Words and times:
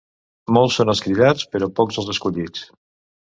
Molts 0.55 0.77
són 0.79 0.91
els 0.93 1.01
cridats, 1.07 1.45
però 1.57 1.69
pocs 1.81 2.01
els 2.03 2.09
escollits. 2.17 2.65